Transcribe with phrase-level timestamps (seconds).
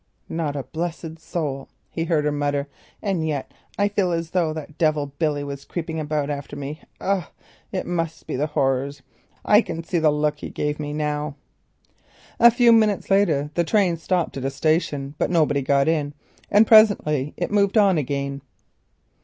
[0.29, 2.67] "Not a blessed soul," he heard her mutter,
[3.03, 6.81] "and yet I feel as though that devil Billy was creeping about after me.
[6.99, 7.25] Ugh!
[7.71, 9.03] it must be the horrors.
[9.45, 11.35] I can see the look he gave me now."
[12.39, 16.15] A few minutes later the train stopped at a station, but nobody got in,
[16.49, 18.41] and presently it moved on again.